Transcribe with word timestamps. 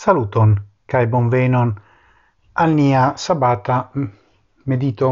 Saluton 0.00 0.54
kai 0.88 1.06
bonvenon 1.12 1.70
al 2.54 2.70
nia 2.74 3.02
sabata 3.16 3.74
medito. 4.64 5.08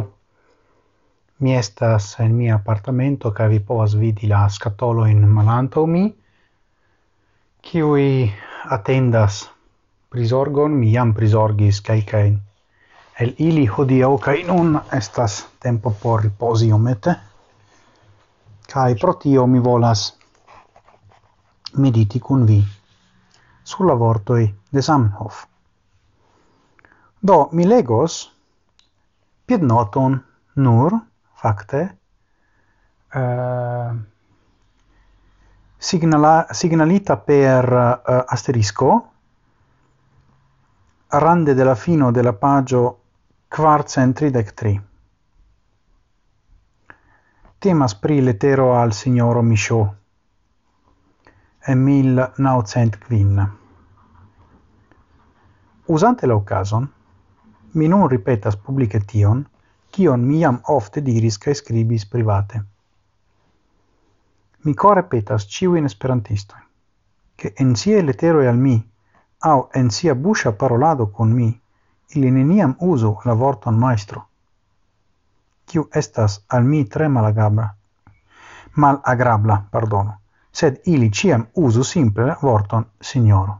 Mi 1.39 1.57
estas 1.57 2.07
en 2.25 2.33
mia 2.37 2.55
appartamento 2.55 3.33
kai 3.37 3.49
vi 3.53 3.59
povas 3.61 3.97
vidi 4.01 4.31
la 4.31 4.47
scatolo 4.49 5.05
in 5.07 5.27
malanto 5.29 5.85
mi 5.87 6.05
kiui 7.61 8.33
atendas 8.79 9.43
prisorgon 10.09 10.81
mi 10.81 10.95
jam 10.95 11.13
prisorgis 11.21 11.83
kai 11.91 12.01
kai 12.13 12.33
el 13.21 13.35
ili 13.51 13.67
hodiaŭ 13.67 14.13
kai 14.25 14.39
nun 14.49 14.81
estas 15.03 15.37
tempo 15.61 15.93
por 16.03 16.25
riposi 16.25 16.73
omete 16.73 17.17
kai 18.73 18.95
pro 18.95 19.19
tio 19.27 19.47
mi 19.47 19.61
volas 19.71 20.09
mediti 21.77 22.21
kun 22.21 22.47
vi 22.47 22.78
sur 23.69 23.85
la 23.85 23.95
vortoi 23.95 24.55
de 24.71 24.81
Zamenhof. 24.81 25.47
Do, 27.21 27.49
mi 27.53 27.67
legos 27.67 28.15
piednoton 29.45 30.17
nur, 30.55 30.95
facte, 31.35 31.81
uh, 33.13 33.19
eh, 33.21 33.93
signala, 35.77 36.47
signalita 36.51 37.19
per 37.19 37.69
uh, 37.73 38.25
asterisco, 38.33 39.13
rande 41.09 41.55
della 41.55 41.75
fino 41.75 42.11
della 42.11 42.33
pagio 42.33 43.01
quarcentridec 43.49 44.55
tri. 44.55 44.81
Temas 47.59 47.95
pri 47.95 48.23
letero 48.23 48.77
al 48.77 48.95
signoro 48.95 49.43
Michaud 49.43 49.98
emil 51.67 52.33
naucent 52.39 52.99
quin. 52.99 53.49
Usante 55.87 56.27
la 56.27 56.35
occasion, 56.35 56.93
mi 57.73 57.89
non 57.89 58.09
ripetas 58.09 58.57
publice 58.57 59.01
tion, 59.01 59.49
cion 59.91 60.21
miam 60.21 60.61
ofte 60.63 61.03
diris 61.03 61.39
ca 61.39 61.55
scribis 61.55 62.07
private. 62.07 62.65
Mi 64.65 64.75
core 64.75 65.03
petas 65.03 65.47
ciuin 65.47 65.85
esperantisto, 65.85 66.55
che 67.35 67.53
en 67.57 67.75
sia 67.77 68.03
letero 68.03 68.41
e 68.41 68.47
al 68.47 68.59
mi 68.59 68.91
au 69.39 69.69
en 69.73 69.91
sia 69.91 70.15
buscia 70.15 70.53
parolado 70.53 71.11
con 71.11 71.33
mi 71.33 71.61
ili 72.09 72.31
neniam 72.31 72.77
uso 72.79 73.21
la 73.25 73.35
vorton 73.35 73.79
maestro, 73.79 74.29
ciu 75.67 75.89
estas 75.93 76.45
al 76.49 76.65
mi 76.65 76.85
tre 76.85 77.09
mal 77.09 77.25
agrabla 79.03 79.67
pardono 79.71 80.21
sed 80.53 80.81
ili 80.87 81.11
ciam 81.13 81.47
usu 81.55 81.85
simple 81.85 82.35
vorton 82.43 82.85
signoro. 83.01 83.59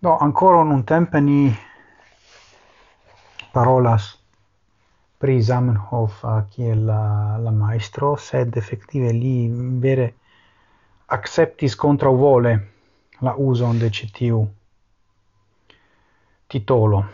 Do, 0.00 0.16
ancora 0.20 0.58
un 0.58 0.84
tempe 0.84 1.20
ni 1.20 1.56
parolas 3.52 4.18
pri 5.18 5.42
Zamenhof 5.42 6.22
kiel 6.50 6.84
la, 6.86 7.36
la 7.42 7.50
maestro, 7.50 8.16
sed 8.16 8.56
effettive 8.56 9.12
li 9.12 9.48
vere 9.82 10.14
acceptis 11.06 11.74
contra 11.74 12.10
vole 12.10 12.58
la 13.20 13.34
uson 13.36 13.78
de 13.78 13.90
citiu 13.90 14.46
titolo 16.46 17.04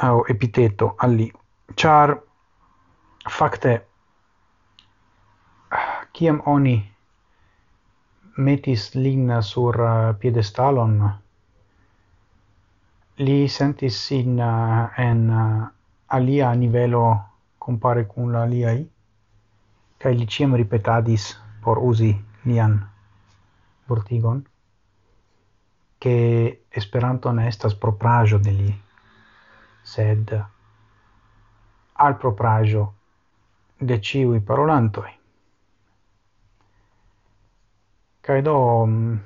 au 0.00 0.24
epiteto 0.28 0.94
alli 0.96 1.32
char 1.74 2.22
facte 3.28 3.89
kiam 6.12 6.42
oni 6.46 6.76
metis 8.36 8.94
lin 8.94 9.42
sur 9.42 9.80
uh, 9.80 10.14
piedestalon 10.20 10.94
li 13.26 13.48
sentis 13.48 13.96
sin 14.06 14.38
uh, 14.40 14.88
en 14.96 15.20
uh, 15.30 15.68
alia 16.06 16.54
nivelo 16.54 17.04
compare 17.58 18.06
cum 18.06 18.32
la 18.32 18.42
aliai 18.42 18.80
kai 19.98 20.14
li 20.14 20.26
ciam 20.26 20.54
ripetadis 20.54 21.36
por 21.62 21.78
usi 21.78 22.12
lian 22.44 22.74
vortigon 23.88 24.46
che 26.00 26.16
esperanto 26.70 27.30
ne 27.30 27.46
estas 27.46 27.74
proprajo 27.74 28.38
de 28.38 28.50
li 28.50 28.72
sed 29.82 30.32
al 31.92 32.16
proprajo 32.16 32.94
de 33.78 34.00
ciui 34.00 34.40
parolantoi. 34.40 35.19
Kaj 38.20 38.42
do 38.44 38.56
mm, 38.86 39.18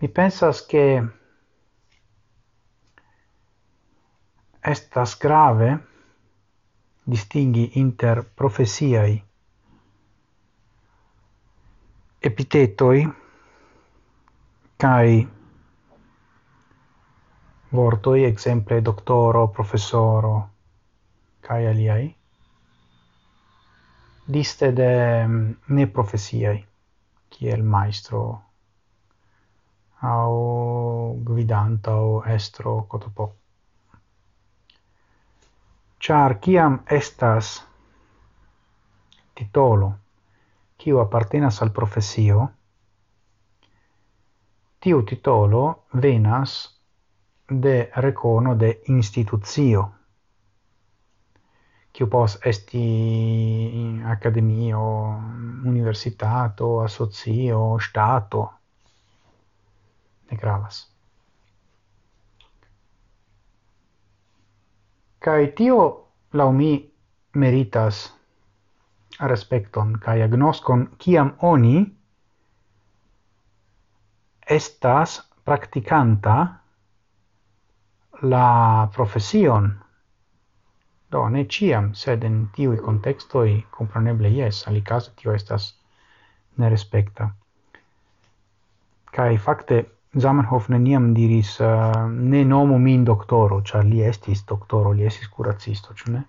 mi 0.00 0.08
pensas 0.08 0.60
che 0.66 0.84
estas 4.62 5.16
grave 5.18 5.78
distingi 7.04 7.70
inter 7.74 8.22
profesiai 8.34 9.24
epitetoi 12.20 13.12
kai 14.76 15.28
vortoi 17.72 18.24
exemple 18.24 18.82
doctoro 18.82 19.48
professoro 19.48 20.50
kai 21.40 21.66
aliai 21.66 22.21
liste 24.26 24.72
de 24.72 25.26
mm, 25.26 25.54
neprofesiai, 25.66 26.64
kiel 27.28 27.62
maestro, 27.62 28.42
au 30.02 31.18
gvidanta, 31.24 31.90
au 31.90 32.22
estro, 32.24 32.84
cotopo. 32.88 33.34
Char 35.98 36.38
kiam 36.38 36.80
estas 36.86 37.62
titolo, 39.34 39.92
kiu 40.76 40.98
appartenas 40.98 41.62
al 41.62 41.70
profesio, 41.70 42.48
tiu 44.82 45.02
titolo 45.06 45.84
venas 45.94 46.54
de 47.48 47.90
recono 47.94 48.54
de 48.56 48.80
instituzio 48.88 49.84
che 51.92 52.06
pos 52.06 52.38
esti 52.42 54.00
akademio, 54.04 54.80
universitato, 55.64 56.80
asocio, 56.82 57.78
stato 57.78 58.58
Ne 60.28 60.36
gravas. 60.38 60.92
kai 65.22 65.52
tio, 65.54 66.08
la 66.30 66.50
mi, 66.50 66.72
meritas 67.38 68.10
respecton 69.30 69.94
kai 70.02 70.22
agnoscon 70.22 70.86
kiam 70.98 71.30
oni 71.46 71.76
estas 74.56 75.20
practicanta 75.44 76.34
la 78.32 78.48
profesion 78.96 79.70
Do, 81.12 81.26
ne 81.28 81.44
ciam, 81.44 81.92
sed 81.94 82.24
en 82.24 82.40
tiui 82.56 82.80
contextoi, 82.80 83.60
compreneble 83.70 84.32
yes, 84.32 84.64
alicase 84.70 85.12
tio 85.20 85.34
estas 85.36 85.72
ne 86.56 86.68
respecta 86.72 87.32
Kai 89.12 89.36
fakte 89.36 89.84
Zamenhof 90.16 90.68
neniam 90.72 91.12
diris 91.14 91.60
uh, 91.60 92.08
ne 92.08 92.44
nomu 92.44 92.78
min 92.78 93.04
doktoro, 93.04 93.58
ĉar 93.70 93.84
li 93.84 94.00
estis 94.08 94.40
doktoro, 94.48 94.92
li 94.96 95.04
estis 95.08 95.28
kuracisto, 95.28 95.96
ĉu 95.98 96.12
ne? 96.14 96.22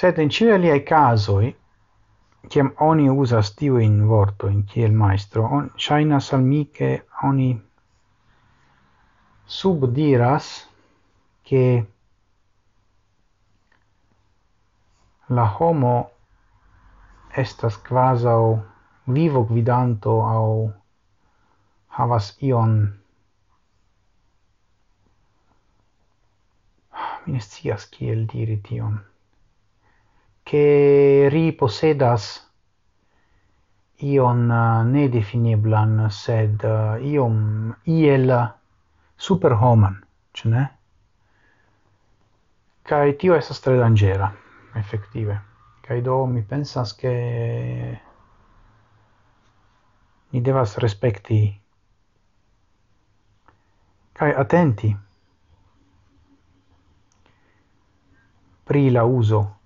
Sed 0.00 0.20
en 0.24 0.32
ĉiuj 0.36 0.52
aliaj 0.56 0.78
kazoj, 0.90 1.50
kiam 2.52 2.70
oni 2.88 3.08
uzas 3.24 3.54
tiujn 3.56 3.96
vortojn 4.12 4.62
kiel 4.68 4.92
majstro, 5.04 5.48
on 5.58 5.72
ŝajnas 5.86 6.32
al 6.36 6.44
mi 6.44 6.62
ke 6.78 6.90
oni 7.30 7.50
subdiras 9.60 10.50
che 11.50 11.64
la 15.38 15.46
homo 15.58 15.94
estas 17.44 17.78
quasau 17.88 18.46
vivo 19.18 19.42
gvidanto 19.50 20.14
au 20.34 20.54
havas 21.98 22.30
ion 22.50 22.76
mi 27.24 27.32
ne 27.32 27.40
scias 27.48 27.88
kiel 27.96 28.26
diri 28.34 28.58
tion 28.68 28.94
che 30.50 30.64
ri 31.34 31.44
posedas 31.62 32.24
ion 34.00 34.50
eh, 34.50 34.82
nedefineblan 34.92 36.08
sed 36.10 36.64
uh, 36.64 36.96
iom 37.12 37.74
iel 37.84 38.32
superhoman, 39.16 40.00
ce 40.32 40.48
ne? 40.48 40.79
Kai 42.90 43.14
tio 43.14 43.36
estas 43.38 43.60
tre 43.62 43.76
dangera 43.78 44.32
effettive 44.74 45.36
Kai 45.80 46.00
do 46.02 46.26
mi 46.26 46.42
pensas 46.42 46.94
che 46.94 48.00
ni 50.30 50.40
devas 50.40 50.76
respekti 50.76 51.60
kai 54.12 54.32
attenti 54.34 54.96
pri 58.64 58.90
la 58.90 59.02
uso 59.04 59.58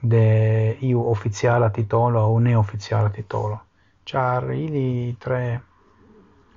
de 0.00 0.76
iu 0.80 1.00
oficiala 1.00 1.70
titolo 1.70 2.20
o 2.20 2.38
neoficiala 2.38 3.10
titolo, 3.10 3.64
char 4.04 4.52
ili 4.52 5.16
tre 5.18 5.60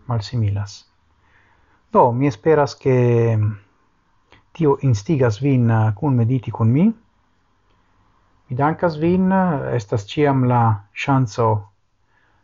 malsimilas. 0.06 0.86
Do, 1.92 2.12
mi 2.12 2.28
esperas 2.28 2.76
che 2.78 3.38
tio 4.52 4.78
instigas 4.82 5.40
vin 5.42 5.70
uh, 5.72 5.94
kun 5.96 6.16
mediti 6.16 6.52
kun 6.52 6.72
mi. 6.72 6.86
Mi 8.48 8.58
dankas 8.58 8.98
vin, 9.00 9.32
uh, 9.32 9.68
estas 9.76 10.06
ciam 10.08 10.44
la 10.44 10.62
chanzo 10.94 11.48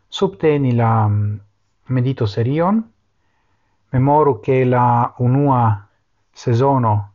subteni 0.08 0.72
la 0.76 1.08
mm, 1.08 1.40
medito 1.88 2.26
serion. 2.26 2.82
Memoru 3.92 4.40
che 4.40 4.64
la 4.64 5.14
unua 5.18 5.88
sezono 6.32 7.12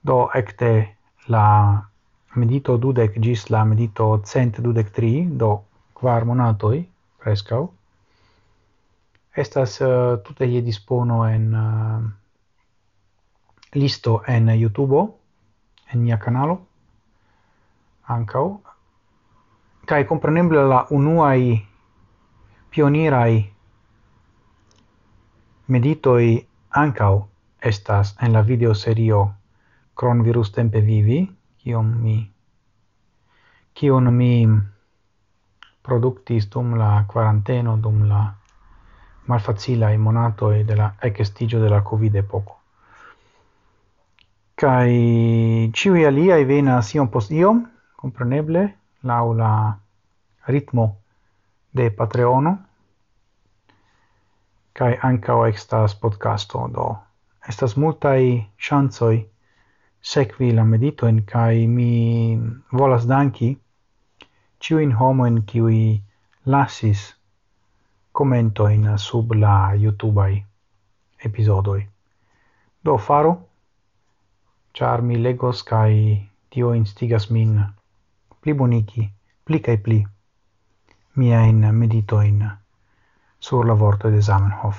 do 0.00 0.30
ecte 0.32 0.96
la 1.26 1.86
medito 2.34 2.76
dudec 2.76 3.18
gis 3.18 3.48
la 3.48 3.64
medito 3.64 4.20
cent 4.24 4.60
dudec 4.60 4.90
tri, 4.90 5.26
do 5.30 5.64
quar 5.92 6.24
monatoi, 6.24 6.88
prescau, 7.18 7.72
estas 9.36 9.80
uh, 9.80 10.20
tutte 10.22 10.44
ie 10.44 10.62
dispono 10.62 11.24
en 11.28 11.52
uh, 11.52 12.25
listo 13.76 14.22
en 14.26 14.48
YouTube, 14.58 15.14
en 15.92 16.02
mia 16.02 16.18
canalo, 16.18 16.66
ancau, 18.04 18.62
kai 19.86 20.04
comprenemble 20.04 20.64
la 20.68 20.86
unuai 20.90 21.66
pionirai 22.70 23.52
meditoi 25.68 26.48
ancau 26.70 27.28
estas 27.60 28.16
en 28.22 28.32
la 28.32 28.42
video 28.42 28.74
serio 28.74 29.34
Cron 29.94 30.24
virus 30.24 30.52
tempe 30.52 30.80
vivi, 30.80 31.20
kiom 31.56 31.86
mi 32.02 32.16
kion 33.76 34.12
mi 34.12 34.48
productis 35.82 36.50
dum 36.50 36.74
la 36.78 37.04
quaranteno, 37.08 37.76
dum 37.76 38.04
la 38.08 38.22
malfacila 39.26 39.92
i 39.92 39.98
monato 39.98 40.50
de 40.50 40.76
la 40.76 40.94
ecestigio 41.02 41.60
de 41.60 41.70
la 41.70 41.82
Covid 41.82 42.14
epoco 42.16 42.65
kai 44.56 45.70
ciui 45.76 46.06
alia 46.08 46.36
i 46.40 46.44
vena 46.48 46.80
sion 46.82 47.08
post 47.12 47.30
iom, 47.30 47.58
compreneble, 48.00 48.62
laula 49.04 49.50
ritmo 50.48 50.86
de 51.76 51.90
Patreono, 51.98 52.52
kai 54.72 54.94
ancao 55.08 55.44
extas 55.46 55.94
podcasto 56.00 56.62
do. 56.72 56.86
Estas 57.48 57.76
multai 57.76 58.46
chancoi 58.56 59.18
sekvi 60.00 60.48
la 60.56 60.64
meditoin, 60.64 61.18
kai 61.32 61.66
mi 61.66 61.90
volas 62.72 63.04
danki 63.10 63.50
ciuin 64.60 64.94
homoen 65.00 65.42
kiui 65.50 66.00
lasis 66.46 67.02
commentoin 68.12 68.88
sub 68.98 69.36
la 69.36 69.74
YouTubeai 69.82 70.40
episodoi. 71.28 71.82
Do 72.84 72.96
faro 72.96 73.34
char 74.76 75.00
mi 75.00 75.16
legos 75.16 75.62
kai 75.64 75.94
tio 76.50 76.74
instigas 76.74 77.30
min 77.30 77.52
plibonigi 78.40 79.04
pli 79.44 79.58
kai 79.66 79.78
pli 79.84 79.98
miain 81.18 81.60
meditoin 81.80 82.44
sur 83.46 83.64
la 83.64 83.74
vorto 83.74 84.10
de 84.10 84.20
Zamenhof. 84.20 84.76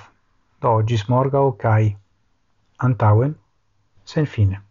Do, 0.62 0.84
gis 0.84 1.08
morgau, 1.10 1.52
kai 1.64 1.98
antauen, 2.78 3.36
sen 4.06 4.26
fine. 4.26 4.67